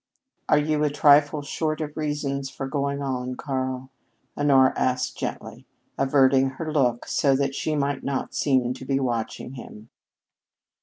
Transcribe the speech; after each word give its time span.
"Are 0.49 0.57
you 0.57 0.83
a 0.83 0.89
trifle 0.89 1.43
short 1.43 1.79
of 1.79 1.95
reasons 1.95 2.49
for 2.49 2.65
going 2.67 3.03
on, 3.03 3.35
Karl?" 3.35 3.91
Honora 4.35 4.73
asked 4.75 5.15
gently, 5.15 5.67
averting 5.95 6.49
her 6.57 6.73
look 6.73 7.05
so 7.05 7.35
that 7.35 7.53
she 7.53 7.75
might 7.75 8.03
not 8.03 8.33
seem 8.33 8.73
to 8.73 8.83
be 8.83 8.99
watching 8.99 9.53
him. 9.53 9.89